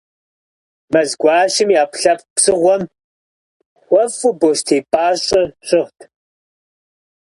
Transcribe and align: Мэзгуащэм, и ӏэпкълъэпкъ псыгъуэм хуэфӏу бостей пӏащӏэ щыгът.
Мэзгуащэм, 0.91 1.69
и 1.73 1.77
ӏэпкълъэпкъ 1.79 2.27
псыгъуэм 2.35 2.81
хуэфӏу 3.81 4.31
бостей 4.39 4.81
пӏащӏэ 4.91 5.41
щыгът. 5.67 5.99